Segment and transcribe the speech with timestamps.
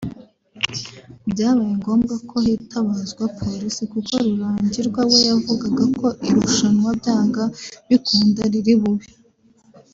[1.31, 7.43] Byabaye ngombwa ko hitabazwa polisi kuko Rurangirwa we yavugaga ko irushanwa byanga
[7.89, 9.07] bikunda riri bube